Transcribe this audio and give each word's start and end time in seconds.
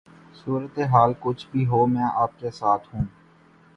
صورتحال 0.35 1.13
کچھ 1.19 1.45
بھی 1.51 1.65
ہو 1.67 1.85
میں 1.85 2.09
آپ 2.13 2.39
کے 2.39 2.51
ساتھ 2.51 2.87
ہوں 2.95 3.05